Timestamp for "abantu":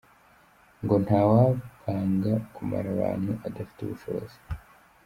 2.95-3.31